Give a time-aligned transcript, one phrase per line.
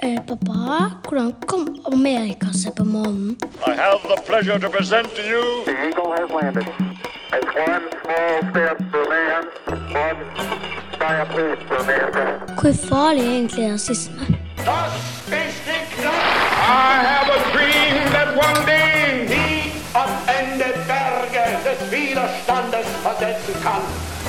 [0.00, 3.36] Eh, pappa, hvordan kom Amerika seg på månen?
[3.66, 6.68] I have the pleasure to present to you The Eagle has landed.
[7.34, 9.42] It's one small step for man,
[9.90, 10.20] one
[11.00, 12.60] giant leap for mankind.
[12.60, 14.22] Hvor farlig er egentlig rasisme?
[14.56, 21.80] Das ist die I have a dream that one day he am Ende Berge des
[21.90, 23.82] Widerstandes versetzen kann.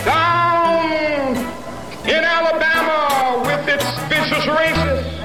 [0.03, 1.37] Down
[2.05, 5.18] in Alabama with its vicious races.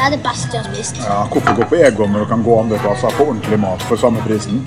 [0.00, 0.98] Det er det beste jeg har spist.
[1.04, 4.00] Ja, hvorfor gå på Egon når du kan gå andre plasser på ordentlig mat for
[4.00, 4.62] samme prisen?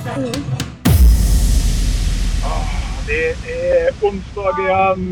[3.08, 5.08] Det er onsdag igjen,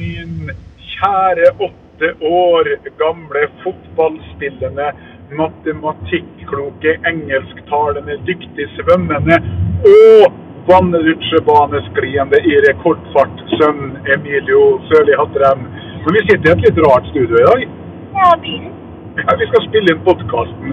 [0.00, 0.50] min
[0.90, 2.68] kjære åtte år
[3.00, 4.90] gamle fotballspillende,
[5.40, 9.40] matematikkloke, engelsktalende, dyktig svømmende
[9.94, 10.36] og
[10.68, 13.82] vannrutsjebaneskliende i rekordfart sønn
[14.18, 15.64] Emilio Sørli Hattrem.
[16.04, 17.68] Men vi sitter i et litt rart studio i dag.
[18.20, 18.81] Ja, bilen.
[19.16, 20.72] Ja, vi skal spille inn podkasten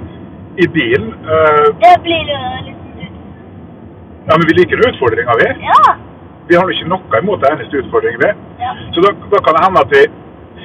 [0.63, 1.09] i bilen.
[1.35, 2.75] Eh, Det blir jo ut.
[4.27, 5.49] ja, men vi liker utfordringa, vi.
[5.65, 5.95] Ja.
[6.47, 8.31] Vi har jo ikke noe imot det eneste utfordring vi.
[8.63, 8.71] Ja.
[8.95, 10.03] Så da, da kan det hende at vi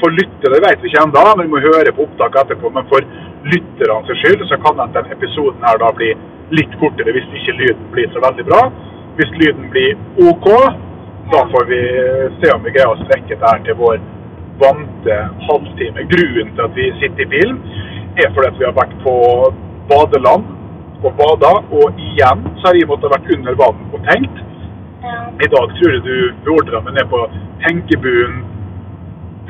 [0.01, 2.71] får lytte, det vet vi ikke ennå, men vi må høre på opptaket etterpå.
[2.77, 3.05] Men for
[3.53, 6.11] lytterne sin skyld så kan det at denne episoden her da bli
[6.57, 8.63] litt kortere hvis ikke lyden blir så veldig bra.
[9.19, 9.95] Hvis lyden blir
[10.31, 10.49] OK,
[11.33, 11.81] da får vi
[12.41, 14.01] se om vi greier å strekke det her til vår
[14.59, 15.17] vante
[15.49, 16.07] halvtime.
[16.13, 17.61] Grunnen til at vi sitter i bilen,
[18.23, 19.15] er fordi at vi har vært på
[19.91, 20.45] badeland
[21.05, 24.43] og bada, og igjen så har jeg måttet ha vært under vann og tenkt.
[25.05, 25.17] ja.
[25.45, 27.21] I dag tror jeg du beordra meg ned på
[27.65, 28.39] tenkebuen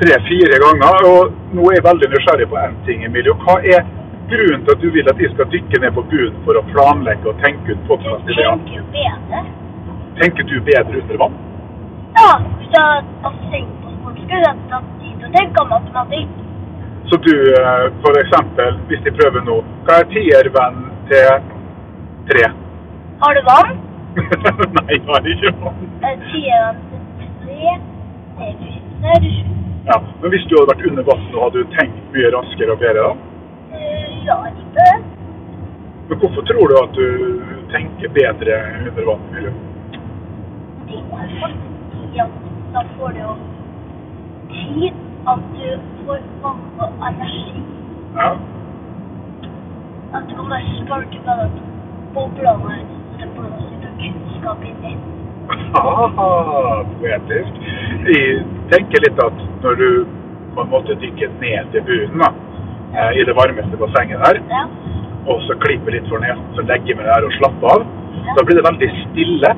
[0.01, 1.05] tre-fire ganger.
[1.11, 3.37] Og nå er jeg veldig nysgjerrig på én ting, Emilie.
[3.45, 3.85] Hva er
[4.31, 7.31] grunnen til at du vil at jeg skal dykke ned på buen for å planlegge
[7.31, 8.27] og tenke ut podkast?
[8.27, 9.45] Jeg tenker jo bedre.
[10.19, 11.39] Tenker du bedre under vann?
[12.19, 13.95] Ja, hvis jeg tenkt på
[14.25, 14.94] skulle du
[15.25, 16.29] ha tatt tid tenke matematikk.
[17.09, 17.97] Så du f.eks.
[18.01, 21.43] for eksempel, hvis de prøver nå, hva er tiervenn til
[22.29, 22.47] tre?
[23.21, 23.75] Har du vann?
[24.77, 25.83] Nei, jeg har ikke vann.
[26.01, 26.79] Tiervenn Tieren
[27.19, 27.75] til tre.
[28.39, 28.55] Det er
[29.13, 29.51] er sju.
[29.85, 32.81] Ja, men hvis du hadde vært under vann, så hadde du tenkt mye raskere og
[32.81, 33.13] bedre da?
[33.77, 34.87] Eh, Ja, ikke.
[36.09, 37.07] Men hvorfor tror du at du
[37.73, 38.57] tenker bedre
[38.89, 39.27] under vann?
[39.29, 39.53] Emilio?
[40.89, 42.39] Det er faktisk at
[42.73, 43.35] da får du jo
[44.49, 44.93] tid
[45.31, 45.69] at du
[46.05, 47.63] får vann og energi.
[48.15, 48.29] Ja.
[50.15, 51.55] At du kan bare sparke med at
[52.15, 52.77] boblene
[53.19, 54.93] det blåser og kunnskap inni.
[55.77, 57.57] Ah, poetisk.
[58.09, 59.89] Jeg tenker litt at når du
[60.55, 62.29] på en måte dykker ned til bunnen da,
[62.95, 64.63] eh, i det varmeste bassenget der, Ja.
[65.27, 67.85] og så klipper litt for nesen, så legger jeg meg der og slapper av,
[68.37, 69.55] da blir det veldig stille.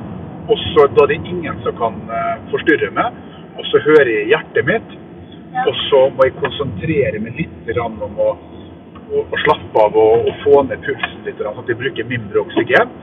[0.47, 3.13] Og så da er det ingen som kan eh, forstyrre meg,
[3.59, 5.06] og så hører jeg hjertet mitt, Ja.
[5.55, 10.41] Og så må jeg konsentrere meg litt om å, å, å slappe av og, og
[10.43, 12.93] få ned pulsen litt, sånn at jeg bruker mindre oksygen.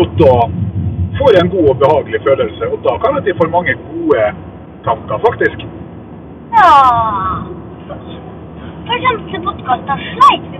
[0.00, 0.34] Og da
[1.18, 4.24] får jeg en god og behagelig følelse, og da kan jeg få mange gode
[4.86, 5.66] tanker, faktisk.
[6.56, 6.72] Ja.
[8.92, 10.58] Eksempel til podkasten sleit vi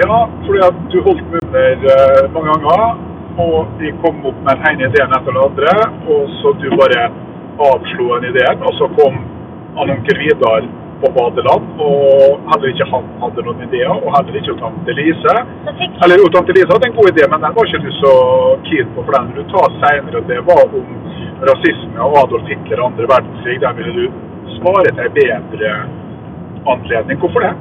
[0.00, 3.00] Ja, fordi at du holdt munner eh, mange ganger,
[3.42, 5.74] og de kom opp med den ene ideen etter den andre,
[6.14, 7.08] og så du bare
[7.70, 9.18] avslo den ideen, og så kom
[9.80, 10.68] onkel Vidar
[11.00, 15.36] på badeland, og heller ikke han hadde noen ideer, og heller ikke tante Lise.
[16.04, 18.14] Eller jo, tante Lise hadde en god idé, men den var ikke du så
[18.68, 20.92] keen på, for den du tar senere, det var om
[21.48, 23.60] rasisme og Adolf Hitler og andre verdenskrig.
[23.64, 24.06] Der ville du
[24.58, 25.72] spare til en bedre
[26.74, 27.18] anledning.
[27.18, 27.54] Hvorfor det?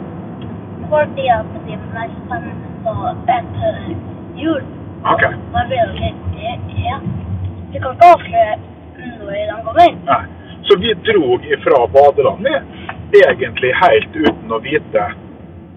[0.90, 2.94] fordi at mer spennende på
[3.38, 3.76] etter
[4.44, 4.64] jul.
[5.12, 5.24] Ok.
[5.56, 6.10] Man vil jo det
[6.92, 7.00] er
[7.72, 8.69] Du kan ikke avsløre
[9.00, 10.00] når den kommer inn.
[10.10, 10.22] Nei.
[10.68, 12.62] Så vi drog ifra badelandet
[13.18, 15.06] egentlig helt uten å vite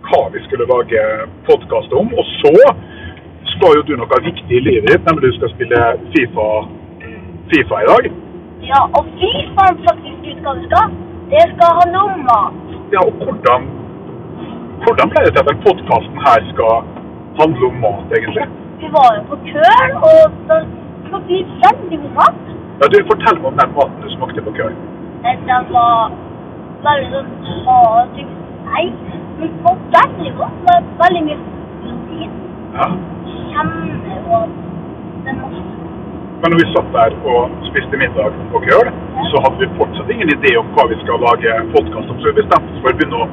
[0.08, 1.04] hva vi skulle lage
[1.48, 2.10] podkast om.
[2.18, 2.54] Og så
[3.54, 5.80] skal jo du noe viktig i livet ditt, nemlig du skal spille
[6.12, 6.48] Fifa,
[7.52, 8.10] FIFA i dag.
[8.68, 10.98] Ja, og FIFA er faktisk ut hva vi skal.
[11.32, 12.58] Det skal om mat.
[12.92, 13.68] Ja, og hvordan,
[14.84, 16.74] hvordan ble det til at den podkasten her skal
[17.40, 18.46] handle om mat, egentlig?
[18.82, 20.58] Vi var jo på køl, og da
[21.06, 22.42] skal vi veldig god mat.
[22.80, 24.74] Ja, du, Fortell meg om den maten du smakte på køl.
[25.24, 26.14] Eh, Den var
[26.86, 27.32] veldig sånn
[27.66, 28.22] hard,
[28.72, 28.84] Nei,
[29.38, 30.56] det var veldig godt.
[30.66, 31.38] Det var veldig mye
[31.82, 32.32] protein.
[32.78, 32.88] Ja.
[33.52, 34.56] Kjempegodt.
[35.26, 35.60] Den var
[36.42, 38.88] Men når vi satt der og spiste middag på køl,
[39.30, 42.18] så hadde vi fortsatt ingen idé om hva vi skal lage podkast om.
[42.18, 43.28] Så vi bestemte oss for å begynne å,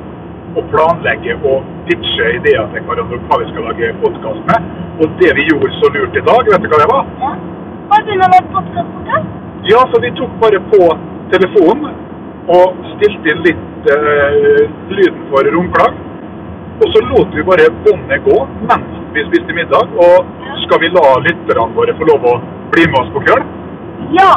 [0.59, 4.69] å planlegge og pitche ideer til hverandre om hva vi skal lage podkast med.
[4.99, 7.09] Og det vi gjorde så lurt i dag, vet du hva det var?
[7.23, 7.33] Ja.
[7.89, 9.23] Har du noe podkast på køl?
[9.69, 10.81] Ja, for vi tok bare på
[11.31, 11.95] telefonen
[12.53, 15.97] og stilte inn litt eh, lyden for romklang.
[16.79, 18.37] Og så lot vi bare båndet gå
[18.69, 19.95] mens vi spiste middag.
[20.05, 20.29] Og
[20.65, 22.35] skal vi la lytterne våre få lov å
[22.75, 23.49] bli med oss på kveld?
[24.19, 24.29] Ja.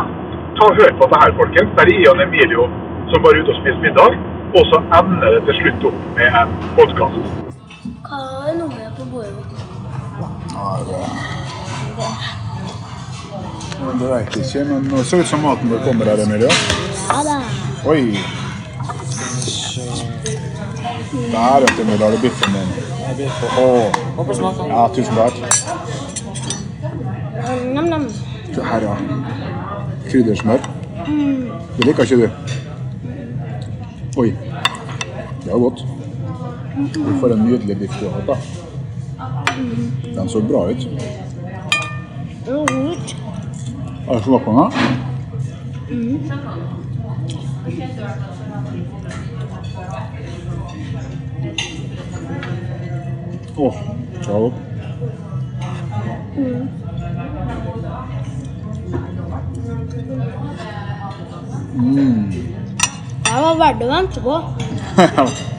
[0.56, 1.76] Ta og Hør på dette her, folkens.
[1.76, 2.70] Der er Ian Emilio
[3.12, 4.16] som var ute og spiste middag.
[4.56, 7.20] Og så ender det til slutt opp med en podkast.
[8.08, 11.31] Hva er nummeret på bordet vårt?
[13.82, 16.50] Ja, det veit ikke, men det ser ut som maten vår kommer her, Emilie.
[17.86, 18.18] Oi!
[21.32, 22.68] Der, vet du, Emilie, har du biffen din.
[23.58, 23.86] Åh.
[24.68, 25.34] Ja, tusen takk.
[27.74, 28.06] Nam-nam.
[28.70, 28.94] Her, ja.
[30.10, 30.60] Kryddersmør.
[31.76, 32.28] Det liker ikke du.
[34.16, 34.28] Oi.
[35.44, 35.84] Det var godt.
[37.20, 38.36] Får en nydelig biff du har hatt, da.
[40.14, 40.88] Den så bra ut.
[42.46, 43.16] Det var godt.
[44.06, 44.72] Har det smakt på den?
[53.56, 53.74] Åh,
[54.20, 54.54] det var godt.
[63.24, 64.34] Det var verdt å vente på.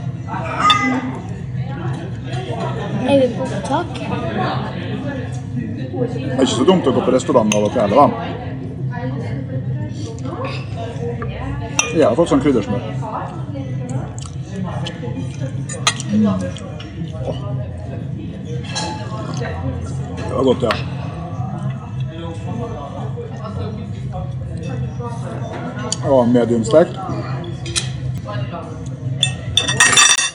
[3.04, 4.83] Er vi på opptak?
[6.04, 8.08] Det er ikke så dumt å gå på restaurant av og til heller, da.
[11.94, 12.82] Jeg har fått sånn kryddersmør.
[16.14, 16.28] Mm.
[17.24, 17.38] Åh.
[20.18, 20.74] Det var godt, ja.
[26.04, 26.94] Det var mediumstekt.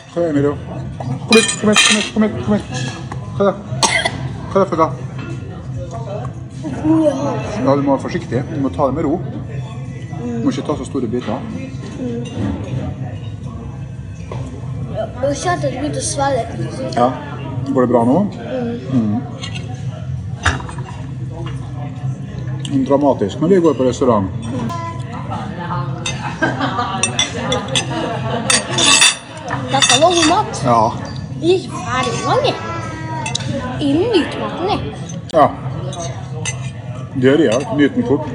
[0.09, 0.55] Hva er det, Emilio?
[1.29, 2.33] Kom hit, kom hit, kom hit, kom hit.
[2.47, 2.65] Kom hit.
[3.37, 3.55] Hva er det?
[4.79, 5.08] Hva
[6.89, 8.43] Ja, du må være forsiktig.
[8.55, 9.21] Du må ta det med ro.
[10.23, 11.37] Du må ikke ta så store biter.
[15.23, 16.43] Jeg kjente at det begynte å svelle.
[16.97, 17.09] Ja.
[17.69, 18.19] Går det bra nå?
[18.93, 19.17] Mm.
[22.89, 24.31] Dramatisk når vi går på restaurant.
[29.69, 30.63] Dette var god mat.
[30.65, 30.81] Ja.
[31.41, 32.53] Vi er ferdig mange.
[32.53, 32.57] jeg.
[33.81, 35.08] Jeg nyter maten, jeg.
[37.19, 37.67] Det gjør jeg.
[37.77, 38.29] Nyt den fort.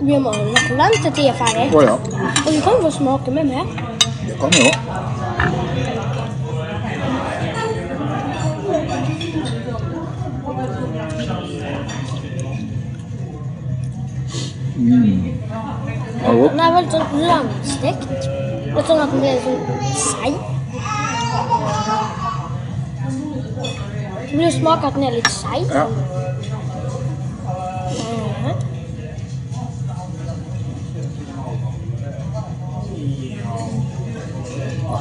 [0.00, 1.70] Vi må nok vente til de er ferdig.
[1.72, 1.94] Å ja.
[2.46, 3.64] Og du kan få smake med meg.
[4.26, 4.76] Det kan vi òg.
[14.76, 15.22] Mm.
[16.26, 16.52] Det godt.
[16.52, 18.10] Den er veldig sånn langstekt.
[18.74, 19.60] Er sånn at den blir litt sånn
[20.04, 20.36] seig.
[24.34, 25.72] Vil du smake at den er litt seig.
[25.72, 25.88] Ja.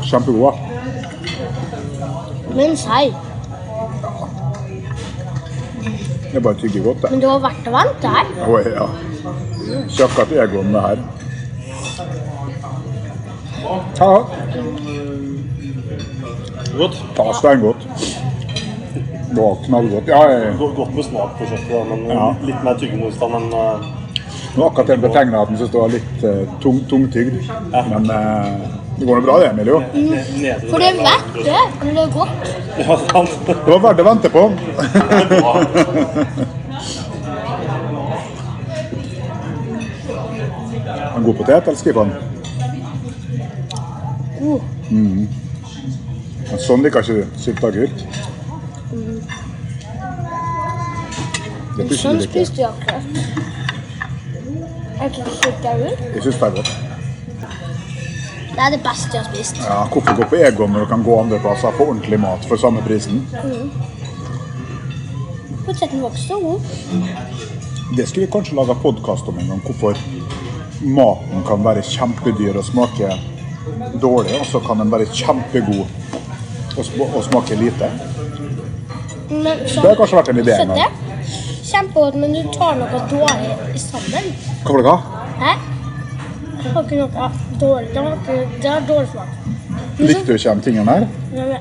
[0.04, 0.44] Ja, Kjempegod.
[0.44, 0.52] da.
[2.56, 3.14] Men seig.
[6.32, 7.12] Det er bare å tygge godt, det.
[7.12, 8.26] Men det var verdt å det her.
[8.48, 8.88] Å ja.
[9.84, 11.04] Ikke akkurat egoene her.
[14.00, 14.14] Ja,
[16.74, 16.96] Godt.
[17.16, 17.84] Pasta er godt.
[19.34, 20.08] Det var knallgodt.
[20.08, 22.34] Ja, jeg, Godt med smak på kjøttet, men Ja.
[22.42, 23.86] litt mer tyggemotstand enn uh...
[24.54, 27.40] det var akkurat den betegnelsen som var litt uh, tung, tungtygd.
[27.72, 29.84] Men eh, det går nå bra det, Emilio.
[29.94, 30.18] Mm.
[30.70, 31.62] For det er verdt det.
[31.84, 32.30] Men det er godt.
[32.78, 33.30] Ja, sant.
[33.48, 34.44] Det var verdt å vente på.
[41.14, 42.14] En god potet, eller skriver han?
[44.40, 44.62] God.
[46.50, 47.24] Men sånn liker ikke du.
[51.74, 53.02] Det tror ikke Sånn du spiste jeg ikke det.
[55.00, 55.10] Jeg
[56.24, 56.83] syns det er godt.
[58.54, 59.58] Det er det beste jeg har spist.
[59.66, 62.46] Ja, hvorfor gå på Egon når du kan gå andre plasser og få ordentlig mat
[62.50, 63.24] for samme prisen?
[65.66, 66.60] Poteten var ikke så god.
[67.98, 69.62] Det skulle vi kanskje laga podkast om en gang.
[69.66, 69.98] Hvorfor
[70.84, 73.10] maten kan være kjempedyr og smake
[74.02, 75.86] dårlig, og så kan den være kjempegod
[76.78, 77.90] og, sm og smake lite.
[79.30, 80.98] Men så, Det har kanskje vært en idé en gang.
[81.64, 84.34] Kjempegodt, men du tar noe dårlig sammen.
[84.66, 84.98] Hva var det?
[85.42, 85.73] Hæ?
[86.64, 87.30] Det har ikke noe
[87.60, 87.88] dårlig.
[87.94, 89.28] Det har, ikke, det har dårlig smak.
[90.00, 91.08] Likte du ikke den tingen her?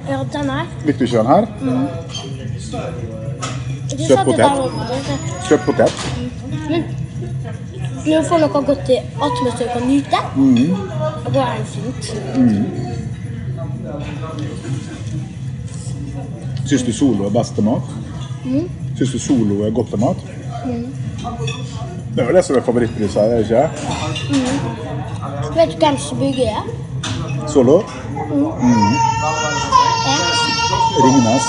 [0.08, 0.66] Ja, den her.
[0.86, 1.46] Likte du ikke den her?
[1.60, 1.86] Mm.
[3.98, 4.50] Søt potet.
[5.48, 5.92] Kjøtt potet.
[6.70, 6.84] Men
[8.06, 10.20] når du får noe godt i du kan nyte,
[11.26, 12.02] og da er det fint.
[16.66, 17.82] Syns du Solo er best til mat?
[18.96, 20.16] Syns du Solo er godt til mat?
[22.14, 23.68] Det er jo det som er favorittpriset her, er det ikke?
[25.56, 26.62] Vet du hvem som bygger det?
[27.48, 27.72] Solo?
[27.72, 27.78] Ja.
[31.04, 31.44] Ringnes?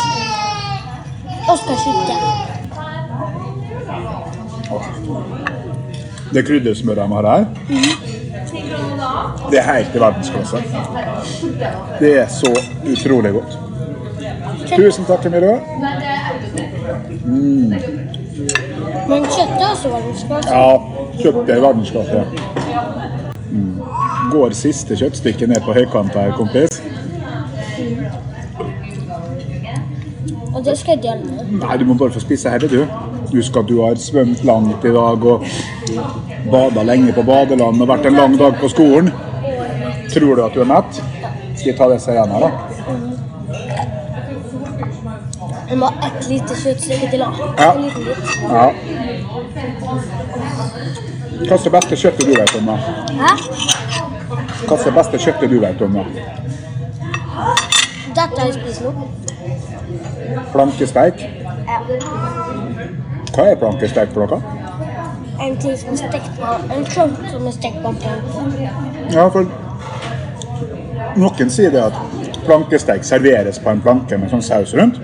[1.49, 2.15] Oskar Skytte.
[6.33, 7.43] Det kryddersmøret de har her,
[9.51, 10.57] det er helt i verdensklasse.
[11.99, 12.59] Det er så
[12.91, 13.57] utrolig godt.
[14.75, 15.61] Tusen takk, Emilie.
[19.13, 20.49] Men kjøttet også verdensklasse.
[20.53, 20.77] Ja,
[21.21, 22.23] kjøttet er verdensklasse.
[22.73, 22.83] Ja.
[23.51, 23.81] Mm.
[24.31, 26.79] Går siste kjøttstykket ned på høykant her, kompis?
[30.53, 31.35] Og det skal jeg dele.
[31.51, 31.59] med.
[31.59, 32.85] Nei, du må bare få spise hele, du.
[33.33, 35.45] Husk at du har svømt langt i dag og
[36.51, 39.09] bada lenge på badeland og vært en lang dag på skolen.
[40.13, 41.01] Tror du at du er mett?
[41.55, 42.72] Skal jeg ta det er igjen her, da?
[45.69, 47.19] Jeg må ha ett lite kjøttstykke til.
[47.19, 47.71] Ja.
[47.71, 48.17] En liten bit.
[48.41, 48.65] Ja.
[51.43, 52.75] Hva er det beste kjøttet du vet om, da?
[53.19, 53.31] Hæ?
[54.67, 56.03] Hva er det beste kjøttet du vet om, da?
[58.13, 58.91] Dette har jeg spist nå.
[60.53, 61.23] Plankesteik?
[61.67, 61.79] Ja.
[63.33, 64.41] Hva er plankesteik for noe?
[65.43, 68.69] En ting som er stekt på En klump som er stekt på en planke.
[69.11, 69.43] Ja, for
[71.19, 71.97] noen sier det at
[72.45, 74.99] plankesteik serveres på en planke med sånn saus rundt.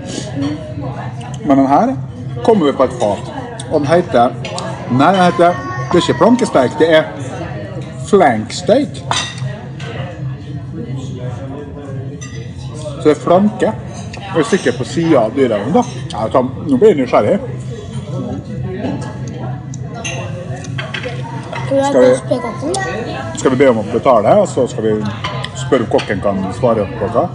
[1.46, 1.94] Men den her
[2.46, 3.32] kommer jo på et fat.
[3.72, 4.36] Og den heter
[4.90, 5.54] Nei, den heter
[5.92, 7.04] Det er ikke plankesteik, det er
[8.10, 9.00] flanksteik.
[13.00, 13.72] Så det er flanke.
[14.36, 15.72] Og et stykke på sida av dyret.
[15.74, 15.82] Da.
[16.12, 17.40] Ja, ta- nå blir jeg nysgjerrig.
[21.90, 23.38] Skal vi-?
[23.40, 24.94] Skal vi be om å betale, og så skal vi
[25.60, 27.30] spørre om kokken kan svare på noe?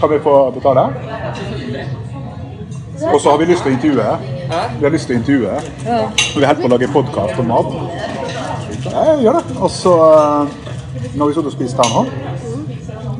[0.00, 0.88] Kan vi få betale?
[3.12, 4.14] Og så har vi lyst til å intervjue.
[4.78, 5.60] Vi har lyst til å intervjue.
[5.84, 7.70] Vi holder på å lage podkast om mat.
[8.88, 9.56] Ja, jeg gjør det.
[9.58, 10.56] Og så eh,
[11.14, 12.00] Nå har vi sittet og spist her nå,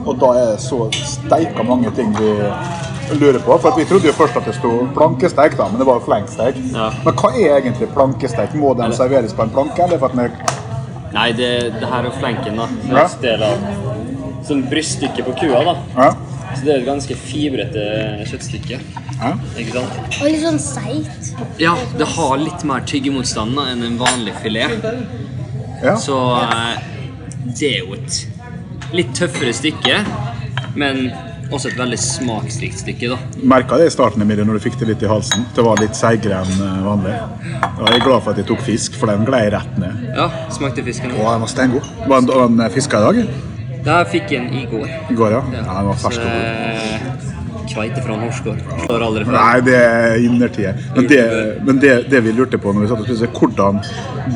[0.08, 2.30] og da er det så steika mange ting vi
[3.20, 3.58] lurer på.
[3.62, 6.58] For vi trodde jo først at det sto plankesteik, da, men det var jo flanksteik.
[6.72, 6.88] Ja.
[7.04, 8.56] Men hva er egentlig plankesteik?
[8.58, 10.56] Må den serveres på en planke, eller for at den er
[11.08, 12.66] Nei, det, det her er jo flanken, da.
[12.90, 13.06] Ja.
[13.22, 13.87] del av
[14.48, 15.76] sånn bryststykke på kua, da.
[15.98, 16.10] ja.
[16.48, 17.82] Så det er et ganske fibrete
[18.30, 18.78] kjøttstykke.
[19.20, 19.32] Ja.
[19.60, 19.98] Ikke sant?
[20.22, 21.32] Og litt sånn seigt.
[21.60, 24.78] Ja, det har litt mer tyggemotstand da, enn en vanlig filet.
[25.84, 25.92] Ja.
[26.00, 26.78] Så eh,
[27.52, 28.22] det er jo et
[28.96, 30.00] litt tøffere stykke,
[30.80, 31.10] men
[31.52, 33.18] også et veldig smaksrikt stykke, da.
[33.52, 35.44] Merka det i starten Emilie, når du fikk det litt i halsen.
[35.56, 37.14] Det var litt seigere enn eh, vanlig.
[37.76, 40.08] Og jeg er glad for at jeg tok fisk, for den glei rett ned.
[40.16, 41.12] Ja, smakte fisken.
[41.20, 41.92] Og den var steingod.
[42.08, 43.22] Var den- en, den fiska i dag?
[43.84, 44.86] Det fikk jeg en i går.
[45.10, 45.42] I går, ja?
[45.54, 47.17] Ja, den var fersk og god.
[47.68, 48.18] Kveite fra
[49.28, 49.32] fra.
[49.34, 50.78] Nei, det er innertier.
[50.96, 51.22] Men, det,
[51.66, 53.80] men det, det vi lurte på når vi satt og spiste, hvordan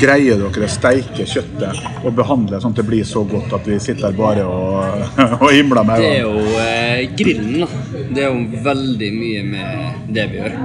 [0.00, 3.78] greier dere å steike kjøttet og behandle sånn at det blir så godt at vi
[3.82, 5.04] sitter bare og,
[5.42, 8.00] og himler med Det er jo eh, grillen, da.
[8.12, 10.56] Det er jo veldig mye med det vi gjør.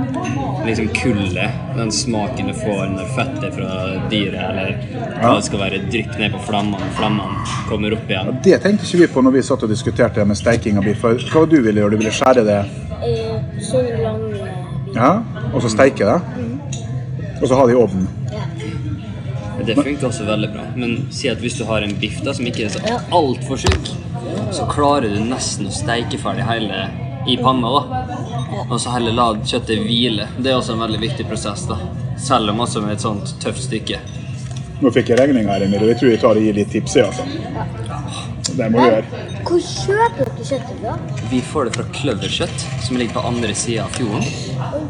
[0.67, 3.73] Liksom kullet, den smaken du får når fettet fra
[4.11, 4.73] dyret eller
[5.21, 8.33] hva det skal være, drypp ned på flammene, flammene kommer opp igjen.
[8.43, 11.03] Det tenkte ikke vi på når vi satt og diskuterte det med steiking av biff.
[11.03, 11.95] Hva var du ville gjøre?
[11.95, 14.95] Du ville skjære det Eh, sånne lang biter.
[14.95, 15.11] ja,
[15.53, 16.19] og så steike det?
[17.41, 18.07] Og så ha det i ovnen?
[19.67, 20.63] Det funker også veldig bra.
[20.75, 23.89] Men si at hvis du har en biff da, som ikke er så altfor tjukk,
[24.55, 26.85] så klarer du nesten å steike ferdig hele
[27.27, 27.67] i panna.
[27.67, 28.03] da.
[28.69, 30.27] Og så heller la kjøttet hvile.
[30.37, 31.65] Det er også en veldig viktig prosess.
[31.67, 31.77] da.
[32.17, 33.99] Selv om også med et sånt tøft stykke.
[34.81, 36.97] Nå fikk jeg regninga her, Emil, og jeg tror jeg tar og gir litt tips.
[37.01, 37.23] Altså.
[38.57, 39.05] Det må du gjøre.
[39.47, 40.95] Hvor kjøper dere kjøttet fra?
[41.31, 44.27] Vi får det fra Kløverkjøtt, som ligger på andre sida av fjorden.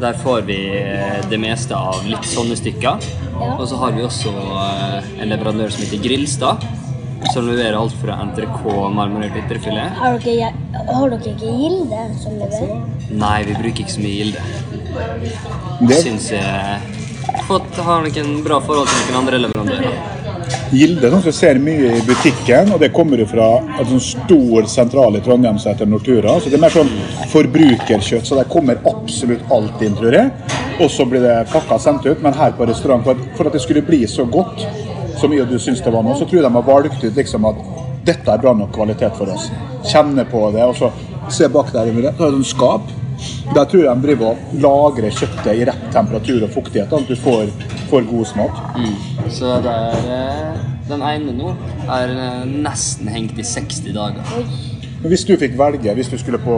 [0.02, 3.08] Der får vi eh, det meste av litt sånne stykker.
[3.38, 6.66] Og så har vi også eh, en leverandør som heter Grilstad,
[7.32, 8.60] som leverer alt fra NTRK
[8.94, 9.96] marmorert ytrefilet.
[9.98, 10.52] Har dere,
[10.86, 12.78] har dere ikke Gilde som leverer?
[13.10, 14.46] Nei, vi bruker ikke så mye Gilde.
[15.88, 19.98] Det, Syns jeg fått, har nok en bra forhold til noen andre leverandører.
[20.70, 25.16] Gilde som ser mye i butikken, og det kommer jo fra en sånn stor sentral
[25.16, 26.34] i Trondheim som heter Nortura.
[26.40, 26.90] Så det er mer sånn
[27.32, 30.28] forbrukerkjøtt, så der kommer absolutt alt inn, tror jeg.
[30.78, 33.86] Og så blir det pakka sendt ut, men her på restaurant, for at, det skulle
[33.86, 34.66] bli så godt
[35.18, 37.46] jeg og du syns det var nå, så tror jeg de har valgt ut liksom
[37.48, 37.62] at
[38.06, 39.48] dette er bra nok kvalitet for oss.
[39.88, 40.92] Kjenne på det, og så
[41.32, 41.90] se bak der.
[41.90, 42.92] Så er et skap.
[43.54, 47.16] Der tror jeg de driver og lagrer kjøttet i rett temperatur og fuktighet, at du
[47.18, 47.50] får,
[47.90, 48.62] får god smak.
[49.32, 51.52] Så det er eh, Den ene nå
[51.92, 54.24] er eh, nesten hengt i 60 dager.
[55.02, 56.54] Men Hvis du fikk velge, hvis du skulle på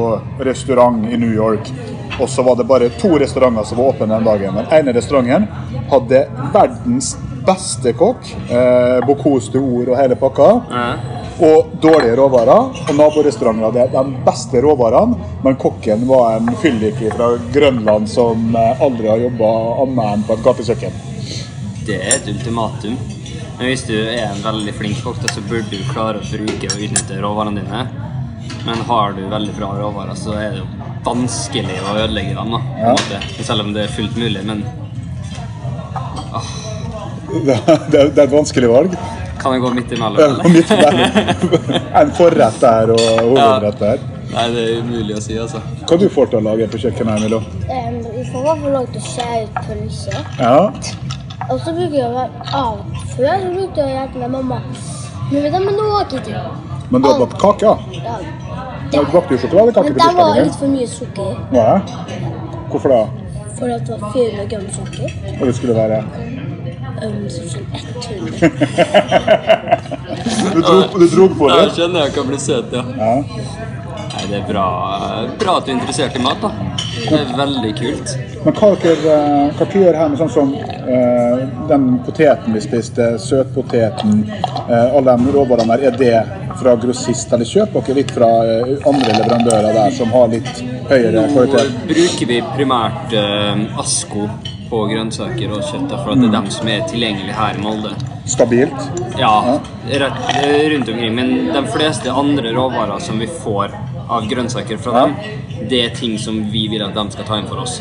[0.47, 1.73] restaurant i New York,
[2.21, 4.55] Og så var det bare to restauranter som var åpne den dagen.
[4.59, 5.47] Den ene restauranten
[5.89, 6.19] hadde
[6.53, 7.15] verdens
[7.47, 8.27] beste kokk.
[8.51, 10.49] Eh, Bocuse d'Or og hele pakka.
[11.41, 12.83] Og dårlige råvarer.
[12.89, 18.85] Og naborestauranten hadde de beste råvarene, men kokken var en fyllik fra Grønland som eh,
[18.85, 19.55] aldri har jobba
[19.87, 21.01] annet enn på et gatekjøkken.
[21.87, 22.97] Det er et ultimatum.
[23.59, 26.85] Men hvis du er en veldig flink kokk, så burde du klare å bruke og
[26.87, 27.83] utnytte råvarene dine.
[28.67, 30.67] Men har du veldig bra råvarer, så er det jo
[31.07, 32.51] vanskelig å ødelegge dem.
[32.51, 32.93] da, på en Ja.
[32.97, 33.45] måte.
[33.45, 34.45] Selv om det er fullt mulig.
[34.45, 34.65] Men
[37.31, 37.57] Det,
[37.91, 38.95] det, det er et vanskelig valg.
[39.41, 40.19] kan jeg gå midt imellom?
[40.19, 40.49] Er eller?
[40.51, 40.71] midt
[42.01, 44.03] en forrett der og hovedrett der.
[44.31, 45.61] Nei, det er umulig å si, altså.
[45.89, 47.39] Hva du får til å lage på kjøkkenet, Emilio?
[47.71, 50.21] Um, vi får i hvert fall lov til å skjære ut pølser.
[50.39, 50.59] Ja.
[51.51, 52.11] Og så bruker jeg
[52.55, 52.77] av.
[53.17, 54.59] Før så brukte jeg å hjelpe med mamma.
[55.31, 56.39] Men vet du, men nå har jeg ikke tid.
[56.91, 57.75] Men du har bakt kake, ja?
[58.05, 58.17] Ja.
[58.91, 61.31] Ja, Du bakte jo sjokoladekake Men der det var litt for mye sukker.
[61.55, 61.81] Ja.
[62.73, 63.05] Hvorfor det?
[63.59, 65.07] For at det var 400 gram sukker.
[65.41, 65.99] Og det skulle være
[67.01, 67.57] Um, sånn 100.
[70.53, 72.83] Du dro, du dro på Jeg Ja, skjønner jeg kan bli søt, ja.
[72.99, 73.15] Ja.
[74.11, 74.65] Nei, det er bra,
[75.41, 76.51] bra at du er interessert i mat, da.
[77.01, 78.13] Det er veldig kult.
[78.45, 82.63] Men hva dere, eh, hva dere gjør her med sånn som eh, den poteten vi
[82.65, 88.15] spiste, søtpoteten, eh, alle de råvarene der, er det fra grossist, eller kjøper dere litt
[88.17, 91.45] fra eh, andre leverandører der som har litt høyere Nå
[91.91, 93.15] bruker vi primært
[93.79, 94.31] Asko
[94.71, 97.93] på grønnsaker og kjøtt, for at det er dem som er tilgjengelige her i Molde.
[98.31, 98.89] Stabilt?
[99.19, 99.59] Ja,
[99.91, 100.21] rett,
[100.73, 101.15] rundt omkring.
[101.17, 103.75] Men de fleste andre råvarer som vi får
[104.11, 105.17] av grønnsaker fra dem,
[105.71, 107.81] det er ting som vi vil at de skal ta inn for oss.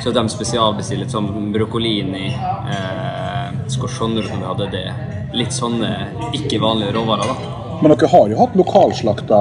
[0.00, 4.86] Så de spesialbestiller som broccolini, eh, scorsonero som vi hadde, det.
[5.36, 5.90] Litt sånne
[6.34, 7.56] ikke vanlige råvarer, da.
[7.82, 9.36] Men dere har jo hatt lokalslakta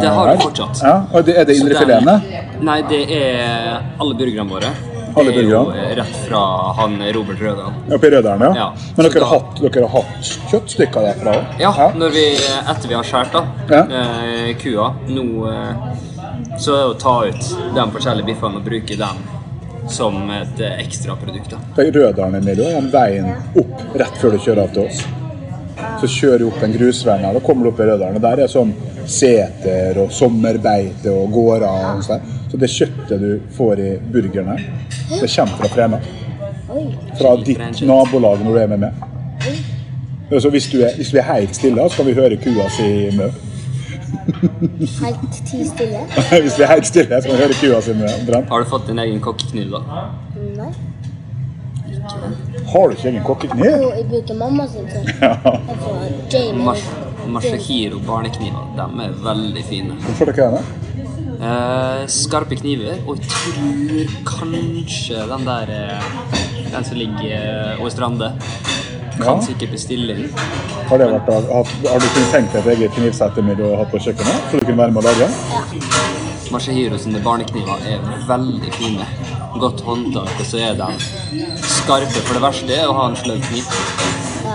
[0.00, 0.82] Det har vi fortsatt.
[0.86, 2.14] Ja, og er det indrefilene?
[2.62, 4.70] Nei, det er alle burgerne våre.
[5.16, 5.82] Alle det er jo burgerne?
[5.90, 6.42] eh, rett fra
[6.78, 7.72] han Robert Rødal.
[7.96, 8.52] Oppe i Rødalen, ja.
[8.56, 8.68] Ja.
[8.96, 11.60] Men Så dere da- har, hatt, dere har hatt kjøttstykker derfra òg?
[11.60, 12.24] Ja, når vi,
[12.70, 13.82] etter vi har skåret da, Ja.
[13.84, 15.74] eh, kua, nå eh,
[16.58, 19.16] så er det å ta ut de forskjellige biffene og bruke dem
[19.88, 21.50] som et eh, ekstraprodukt.
[21.50, 21.58] da.
[21.82, 25.02] Rødalen er den veien opp rett før du kjører av til oss.
[26.00, 28.16] Så kjører du opp en grusveien her, og kommer du opp i Rødalen.
[28.16, 28.72] og Der er sånn
[29.06, 32.20] seter og sommerbeite og gårder og sånn.
[32.52, 34.64] Så det kjøttet du får i burgeren her,
[35.08, 36.00] det kommer fra Fræna.
[37.16, 38.92] Fra ditt nabolag når du er med meg.
[40.40, 42.88] Så hvis du er, hvis du er helt stille, så kan vi høre kua si
[43.16, 43.30] mø.
[45.00, 46.02] Helt ti stille.
[46.44, 48.06] Hvis vi er helt stille, så kan vi høre kua si mø.
[48.20, 48.48] omtrent.
[48.52, 50.04] Har du fått din egen kokkekniv, da?
[50.60, 50.68] Nei.
[52.72, 53.64] Har du ikke egen kokkekniv?
[53.64, 55.98] Jo, jeg bruker mamma sin får
[56.32, 56.64] Jamie.
[56.64, 56.84] Mas
[57.26, 60.00] Masahiro barnekniver, de er veldig fine.
[60.06, 60.81] Hvorfor dere det?
[61.42, 66.04] Eh, skarpe kniver, og jeg tror kanskje den der eh,
[66.70, 68.28] Den som ligger eh, over Strande.
[69.16, 69.40] Kan Ja.
[69.42, 70.30] sikkert bestille den.
[70.88, 73.90] Har, det vært, har, har du kunnet tenkt deg et eget knivsett du har hatt
[73.90, 74.46] på kjøkkenet?
[74.50, 75.28] Så du kunne være med å lage?
[76.52, 79.06] Masahiro sine barnekniver er veldig fine.
[79.58, 80.88] Godt håndtak, og så er de
[81.66, 82.22] skarpe.
[82.22, 83.66] For det verste er å ha en sløv kniv.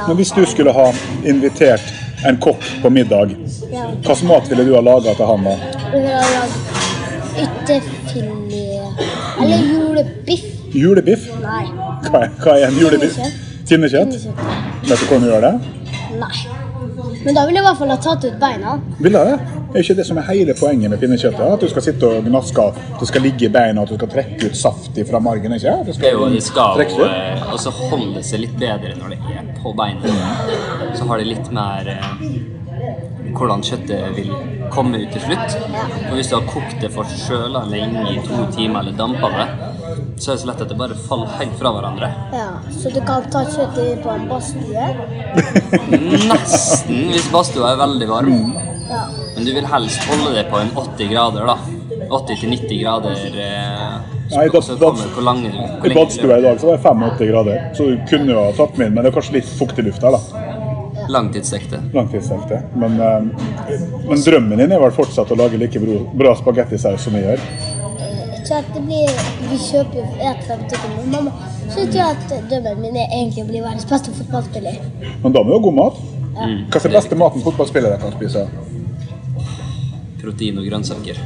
[0.07, 0.87] Men hvis du skulle ha
[1.25, 1.83] invitert
[2.25, 3.35] en kokk på middag,
[3.71, 3.91] Ja.
[3.91, 6.76] hva slags mat ville du ha laga til han da?
[7.45, 9.01] Ytterfilet.
[9.41, 10.45] Eller julebiff.
[10.75, 11.27] Julebiff?
[11.43, 11.65] Nei.
[12.07, 13.17] Hva hva er en julebiff?
[13.67, 14.13] Pinnekjøtt?
[14.87, 15.53] Vet du hvordan du gjør det?
[16.21, 16.35] Nei.
[17.25, 18.77] Men da vil jeg i hvert fall ha tatt ut beina.
[19.03, 19.37] Vil du det?
[19.75, 21.41] Er ikke det som er hele poenget med pinnekjøttet?
[21.43, 24.11] At du skal sitte og gnaske, at det skal ligge i beina, at du skal
[24.13, 25.53] trekke ut saft fra margen?
[25.57, 25.73] ikke?
[25.81, 29.19] At Det er jo, de skal jo eh, også holde seg litt bedre når det
[29.35, 30.15] er på beina.
[30.95, 32.07] Så har de litt mer eh,
[33.35, 34.31] hvordan kjøttet vil
[34.73, 35.57] komme ut til slutt.
[36.09, 39.47] Og hvis du har kokt det for sjøla lenge i to timer eller dampa det,
[40.17, 42.09] så er det så lett at det bare faller helt fra hverandre.
[42.33, 44.87] Ja, Så du kan ta kjøttet på en badstue.
[46.31, 48.51] Nesten, hvis badstua er veldig varm.
[48.87, 49.03] Ja.
[49.35, 51.57] Men du vil helst holde det på en 80 grader, da.
[52.07, 53.17] 80-90 grader.
[53.27, 53.97] Eh,
[54.31, 57.27] Nei, da- da- kommer hvor lange hvor I badstua i dag så var det 85
[57.31, 59.85] grader, så du kunne jo ha tatt med inn, men det er kanskje litt fuktig
[59.87, 60.19] luft her, da.
[61.09, 61.79] Langtidssekte.
[61.93, 62.61] Langtidssekte.
[62.75, 63.21] Men, eh,
[64.09, 67.43] men drømmen din er vel fortsatt å lage like bra, bra spagettisaus som vi gjør?
[68.47, 69.09] Så at det blir
[69.47, 70.91] Vi kjøper jo et butikken.
[70.97, 71.31] Men mamma
[71.73, 74.79] syns jo at drømmen min er egentlig å bli verdens beste fotballspiller.
[75.23, 75.99] Men da må du ha god mat.
[76.37, 76.47] Ja.
[76.47, 78.47] Hva er den beste maten fotballspillere kan spise?
[80.21, 81.19] Protein og grønnsaker.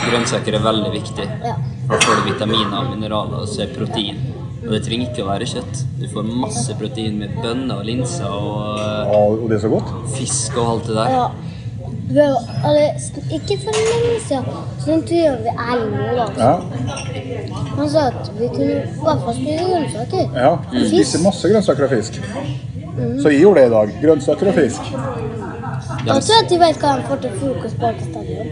[0.00, 1.26] Grønnsaker er veldig viktig.
[1.44, 1.56] Ja.
[1.88, 4.18] For får du vitaminer og mineraler, og så er protein.
[4.60, 5.84] Og det trenger ikke å være kjøtt.
[6.00, 9.88] Du får masse protein med bønner og linser og og det er så godt.
[9.94, 11.14] eh, fisk og alt det der.
[11.18, 11.28] ja.
[12.10, 12.34] Bør,
[12.66, 14.44] altså, ikke for lenge siden,
[14.82, 16.32] så intervjuet vi Erlend Nordal.
[16.36, 16.54] Ja.
[17.76, 20.24] Han sa at vi kunne i hvert fall spise grønnsaker.
[20.34, 20.50] ja.
[20.72, 22.18] vi spiser masse grønnsaker og fisk.
[23.22, 23.94] Så jeg gjorde det i dag.
[24.02, 24.90] Grønnsaker og fisk.
[26.06, 28.50] Ja, Jeg tror at de vet hva de får til frokost på Arkestadion.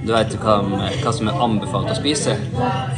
[0.00, 0.54] Du vet jo hva,
[1.02, 2.36] hva som er anbefalt å spise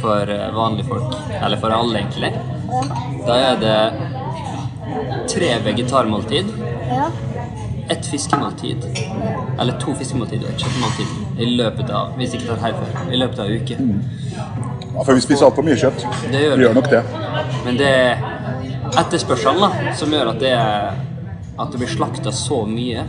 [0.01, 2.31] for eh, vanlige folk, eller for alle egentlig.
[3.27, 3.77] Da er det
[5.33, 6.45] tre vegetarmåltid,
[6.93, 7.07] Ja.
[7.89, 8.83] ett fiskemåltid,
[9.59, 13.19] eller to fiskemåltid og et kjøttmåltid i løpet av hvis ikke tar helt feil, i
[13.19, 13.77] løpet av en uke.
[14.93, 16.05] Ja, for vi spiser altfor mye kjøtt.
[16.31, 17.01] Det gjør Vi gjør nok det.
[17.65, 18.23] Men det er
[19.01, 20.93] etterspørselen da, som gjør at det, er,
[21.59, 23.03] at det blir slakta så mye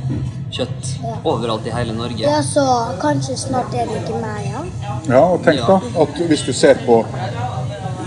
[0.54, 0.90] kjøtt
[1.26, 2.22] overalt i hele Norge.
[2.22, 2.64] ja, så
[3.02, 4.70] kanskje snart er det ikke mer igjen.
[5.10, 7.02] Ja, og tenk da at hvis du ser på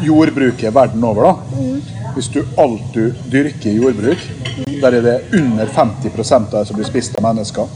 [0.04, 1.64] jordbruket verden over, da.
[2.16, 4.24] Hvis du alt du dyrker i jordbruk,
[4.82, 7.68] der er det under 50 av det som blir spist av mennesker.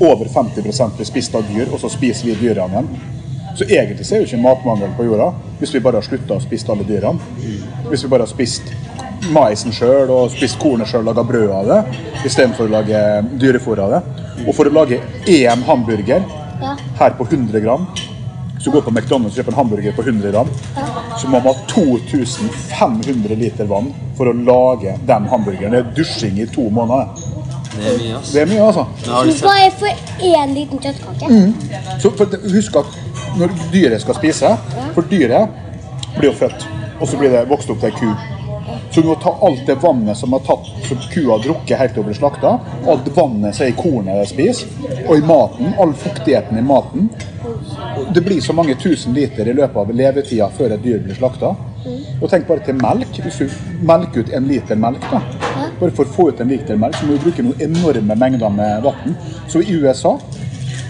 [0.00, 3.16] Over 50 blir spist av dyr, og så spiser vi dyrene igjen.
[3.58, 6.42] Så egentlig så er jo ikke matmangel på jorda hvis vi bare har slutta å
[6.42, 7.18] spise alle dyrene.
[7.88, 8.70] Hvis vi bare har spist
[9.34, 11.80] maisen sjøl og spist kornet sjøl og laga brød av det
[12.28, 13.00] istedenfor å lage
[13.40, 14.02] dyrefôr av det.
[14.46, 16.22] Og for å lage én hamburger
[16.60, 16.72] Ja.
[16.98, 17.86] her på 100 gram
[18.58, 20.48] Hvis du går på McDonald's og kjøper en hamburger på 100 gram,
[21.16, 25.70] så må man ha 2500 liter vann for å lage den hamburgeren.
[25.70, 27.06] Det er dusjing i to måneder.
[27.76, 28.32] Det er mye, ass.
[28.32, 28.86] Det er mye, altså.
[29.04, 29.86] Så bare for
[30.26, 32.00] én liten kjøttkake.
[32.02, 32.98] Så for, husk at
[33.38, 34.50] når dyret skal spise
[34.96, 35.54] For dyret
[36.16, 36.66] blir jo født,
[37.00, 38.37] og så blir det vokst opp til ei ku.
[38.90, 41.94] Så du må ta alt det vannet som har tatt, som kua har drukket helt
[41.94, 42.54] til hun blir slakta,
[42.88, 44.70] alt vannet som er i kornet de spiser,
[45.04, 47.10] og i maten, all fuktigheten i maten
[48.14, 51.52] Det blir så mange tusen liter i løpet av levetida før et dyr blir slakta.
[52.22, 53.18] Og tenk bare til melk.
[53.22, 55.20] Hvis du melker ut en liter melk, da,
[55.80, 58.54] bare for å få ut en liter melk, så må du bruke noen enorme mengder
[58.54, 59.16] med vann.
[59.50, 60.16] Så i USA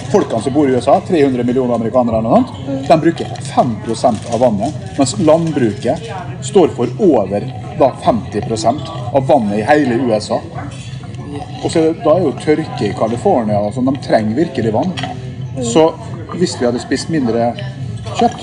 [0.09, 4.41] Folkene som bor i USA, 300 millioner amerikanere, eller noe annet, de bruker 5% av
[4.41, 6.11] vannet, mens landbruket
[6.47, 7.47] står for over
[7.79, 10.41] da, 50% av vannet i hele USA.
[11.65, 14.93] Og så Da er jo tørke i California, altså, de trenger virkelig vann.
[15.63, 15.91] Så
[16.37, 17.53] hvis vi hadde spist mindre
[18.19, 18.41] kjøtt,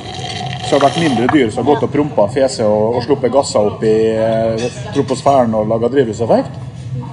[0.65, 3.33] så hadde det vært mindre dyr som har gått og prompa, fese og, og sluppet
[3.33, 4.63] gasser opp i eh,
[4.95, 6.63] troposfæren og laga drivhuseffekt.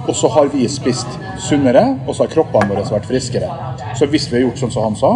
[0.07, 1.07] Og så har vi spist
[1.39, 3.47] sunnere, og så har kroppene våre vært friskere.
[3.95, 5.11] Så hvis vi har gjort sånn som han sa,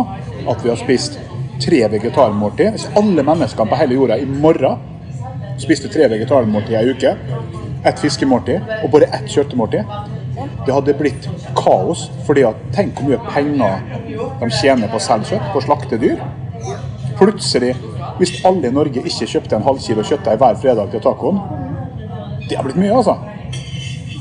[0.47, 1.17] at vi har spist
[1.61, 4.85] tre vegetarmåltid Hvis alle menneskene på hele jorda i morgen
[5.57, 7.15] spiste tre vegetarmåltid i ei uke,
[7.87, 9.87] ett fiskemåltid og bare ett kjøttmåltid,
[10.67, 11.25] det hadde blitt
[11.57, 12.11] kaos.
[12.25, 13.79] fordi at tenk hvor mye penger
[14.41, 16.21] de tjener på å selge kjøtt, på å slakte dyr.
[17.17, 17.73] Plutselig,
[18.19, 21.41] hvis alle i Norge ikke kjøpte en halv kilo kjøttdeig hver fredag til tacoen,
[22.49, 23.17] det har blitt mye, altså.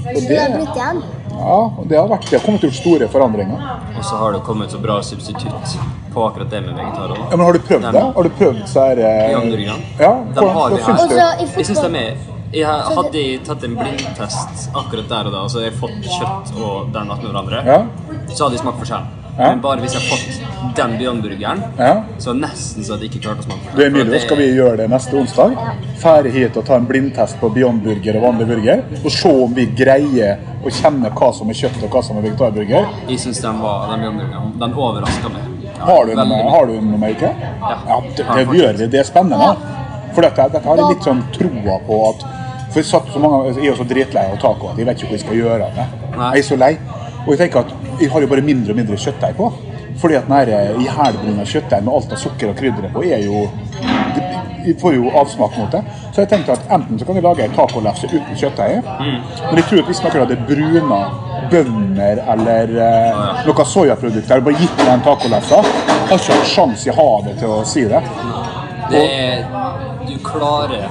[0.07, 1.03] Det, det igjen.
[1.39, 3.67] Ja, og det har, vært, det har kommet til gjort store forandringer.
[3.97, 5.77] Og så har det kommet så bra substitutt
[6.15, 7.19] på akkurat det med vegetarer.
[7.31, 8.05] Ja, men Har du prøvd det?
[8.17, 9.91] Har du prøvd så her eh, Hamburgerne.
[10.01, 11.21] Ja, De hva, har hva vi syns du?
[11.61, 12.17] Jeg syns de er
[12.57, 16.93] jeg hadde jeg tatt en blindtest akkurat der og da, altså jeg fått kjøtt og
[16.95, 17.81] den attmed hverandre, Ja.
[18.31, 19.09] så hadde jeg smakt forskjell.
[19.39, 19.51] Ja.
[19.51, 22.03] Men bare hvis jeg har fått den Beyond-burgeren, Ja.
[22.19, 23.65] så nesten så jeg ikke klart å smake.
[23.75, 25.53] Du For Emilio, det- skal vi gjøre det neste onsdag?
[26.01, 28.83] Fære hit og ta en blindtest på Beyond Burger og vanlig burger.
[29.05, 32.23] Og se om vi greier å kjenne hva som er kjøtt og hva som er
[32.23, 32.87] vegetarburger.
[33.09, 34.59] Jeg syns den var den Beyond-burgeren.
[34.59, 35.43] Den overraska meg.
[35.77, 36.51] Ja, Har du noe, mye.
[36.51, 37.35] har du noe med ikke?
[37.61, 38.87] Ja, det, det gjør vi.
[38.87, 39.57] Det er spennende.
[40.15, 42.25] For dette, dette har jeg litt sånn troa på at
[42.73, 44.97] For jeg satt så mange Jeg er jo så dritlei av taco at jeg vet
[44.99, 45.87] ikke hva jeg skal gjøre av det.
[46.17, 46.79] Jeg er så lei.
[47.27, 49.51] Og jeg tenker at jeg har jo bare mindre og mindre kjøttdeig på.
[50.01, 53.47] Fordi at den ihælbrune ihjelbrunna kjøttdeigen med alt av sukker og krydder på er jo
[54.15, 54.33] det-
[54.67, 55.85] Vi får jo avsmak mot det.
[56.13, 59.65] Så jeg tenkte at enten så kan vi lage en tacolefse uten kjøttdeig, men jeg
[59.65, 61.11] tror at hvis noen hadde bruna
[61.51, 65.55] bønner eller eh, noe soyaprodukter og bare gitt meg en tacolefse,
[66.09, 68.03] har ikke hatt sjanse i havet til å si det.
[68.91, 69.45] Det er
[70.07, 70.89] Du klarer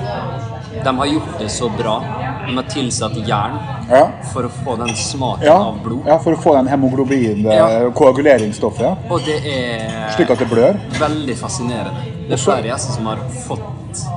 [0.83, 2.01] De har gjort det så bra.
[2.45, 4.03] De har tilsatt jern Ja.
[4.33, 6.05] for å få den smaken Ja, av blod.
[6.07, 10.77] ja for å få den hemoglobin, eh, koaguleringsstoffet, Og det er slik at det blør.
[10.99, 12.01] veldig fascinerende.
[12.27, 13.61] Det er flere gjester som har fått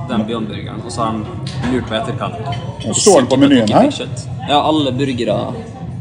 [0.09, 2.35] den Beyond-burgeren, og så har de lurt på etterkant.
[2.97, 3.91] Står den på menyen her?
[4.49, 5.55] Ja, alle burgere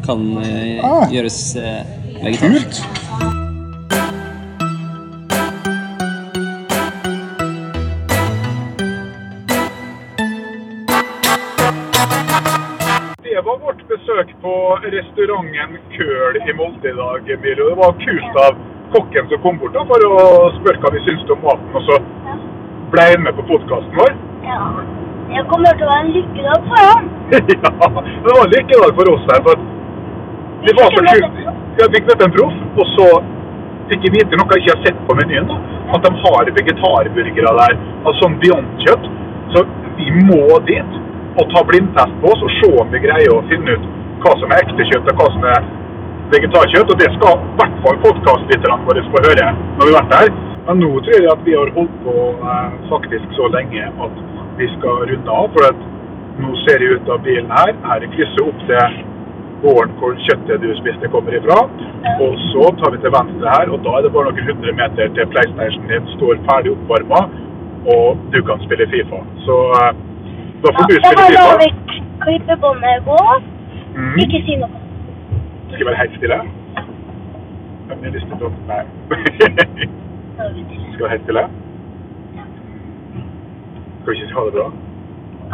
[0.05, 1.05] kan eh, Ah.
[1.11, 1.83] gjøres eh,
[2.23, 2.81] vegetarisk.
[2.81, 3.06] Kult!
[14.41, 17.69] På restauranten Køl i Molde i dag, Emilio.
[17.69, 18.57] Det var kult av
[18.95, 20.19] kokken som kom bort da, for å
[20.59, 21.97] spørre hva vi syntes om maten, og så
[22.93, 24.13] ble han med på podkasten vår.
[24.45, 24.59] Ja.
[25.27, 27.09] Det kommer til å være en lykkedag for ham.
[27.55, 27.71] ja,
[28.27, 29.41] det var en lykkedag for oss her.
[29.47, 29.65] for
[30.67, 31.41] vi var så kult.
[31.77, 33.09] Ja, fikk møte en proff, og så
[33.89, 35.49] fikk jeg vite noe jeg ikke har sett på menyen.
[35.49, 35.59] da,
[35.97, 39.11] At de har vegetarburgere der, altså sånn Beyond-kjøtt.
[39.53, 39.67] Så
[39.99, 40.97] vi må dit
[41.37, 43.85] og ta blindtest på oss og se om vi greier å finne ut
[44.23, 45.67] hva som er ekte kjøtt og hva som er
[46.33, 46.93] vegetarkjøtt.
[46.93, 50.31] Og det skal i hvert fall podkastlytterne våre få høre når vi har vært der.
[50.67, 52.15] Men nå tror jeg at vi har holdt på
[52.53, 54.23] eh, faktisk så lenge at
[54.57, 55.51] vi skal runde av.
[55.55, 55.85] For at
[56.41, 57.71] nå ser jeg ut av bilen her.
[57.87, 58.97] Her er krysset opp til
[59.63, 61.61] gården hvor kjøttet du spiste kommer ifra.
[62.23, 65.13] Og så tar vi til venstre her, og da er det bare noen hundre meter
[65.17, 67.23] til PlayStation din står ferdig oppvarma,
[67.95, 69.23] og du kan spille Fifa.
[69.47, 69.91] Så eh,
[70.63, 71.45] da får du Jeg spille Fifa.
[71.47, 71.63] la Fifa.
[71.63, 73.21] vi klippebåndet gå.
[73.97, 74.17] Mhm.
[74.23, 74.69] Ikke si noe.
[75.67, 76.37] Skal jeg være helt stille?
[77.87, 78.83] Hvem har lyst til å Nei.
[80.93, 81.43] Skal være helt stille?
[84.01, 84.67] Skal vi ikke ha det bra?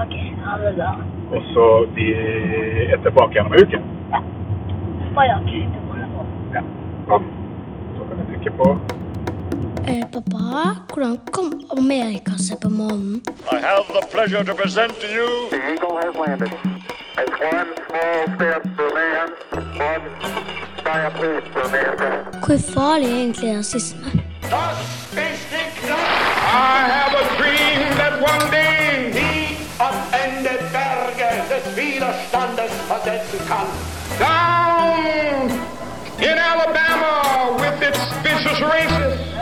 [0.03, 0.91] Ok, ha det bra.
[1.34, 2.10] Og så vi
[2.93, 3.79] er tilbake igjen om en uke.
[5.15, 6.27] Bare ha klippebåndet på.
[6.58, 6.63] Ja.
[7.08, 7.32] Sånn.
[7.95, 8.73] Så kan vi trykke på
[9.84, 13.17] Eh, pappa, hvordan kom Amerika seg på månen?
[13.51, 16.83] I have the pleasure to present to you The Eagle has landed.
[17.15, 19.30] It's one small step for man,
[19.78, 20.04] one
[20.84, 22.45] giant leap for mankind.
[22.45, 24.06] Hvor farlig er egentlig rasisme?
[26.45, 29.95] I have a dream that one day he at
[30.73, 33.67] Berge des Widerstandes versetzen kann.
[34.19, 35.52] Down
[36.19, 37.13] in Alabama
[37.62, 39.33] with its vicious racists